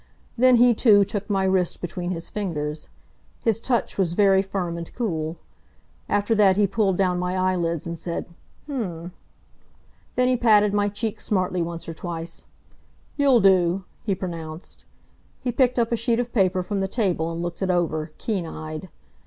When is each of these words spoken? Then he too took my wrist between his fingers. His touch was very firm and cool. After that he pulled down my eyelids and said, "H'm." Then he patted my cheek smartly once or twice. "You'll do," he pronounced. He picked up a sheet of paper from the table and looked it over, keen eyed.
Then 0.35 0.55
he 0.55 0.73
too 0.73 1.05
took 1.05 1.29
my 1.29 1.43
wrist 1.43 1.79
between 1.79 2.09
his 2.09 2.27
fingers. 2.27 2.89
His 3.43 3.59
touch 3.59 3.99
was 3.99 4.13
very 4.13 4.41
firm 4.41 4.75
and 4.75 4.91
cool. 4.95 5.37
After 6.09 6.33
that 6.33 6.57
he 6.57 6.65
pulled 6.65 6.97
down 6.97 7.19
my 7.19 7.37
eyelids 7.37 7.85
and 7.85 7.99
said, 7.99 8.27
"H'm." 8.65 9.11
Then 10.15 10.27
he 10.27 10.35
patted 10.37 10.73
my 10.73 10.89
cheek 10.89 11.21
smartly 11.21 11.61
once 11.61 11.87
or 11.87 11.93
twice. 11.93 12.45
"You'll 13.15 13.41
do," 13.41 13.83
he 14.03 14.15
pronounced. 14.15 14.85
He 15.39 15.51
picked 15.51 15.77
up 15.77 15.91
a 15.91 15.95
sheet 15.95 16.19
of 16.19 16.33
paper 16.33 16.63
from 16.63 16.79
the 16.79 16.87
table 16.87 17.31
and 17.31 17.43
looked 17.43 17.61
it 17.61 17.69
over, 17.69 18.09
keen 18.17 18.47
eyed. 18.47 18.89